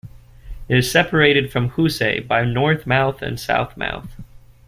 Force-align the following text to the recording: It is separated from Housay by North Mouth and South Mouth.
It 0.67 0.79
is 0.79 0.89
separated 0.89 1.51
from 1.51 1.69
Housay 1.69 2.27
by 2.27 2.43
North 2.43 2.87
Mouth 2.87 3.21
and 3.21 3.39
South 3.39 3.77
Mouth. 3.77 4.09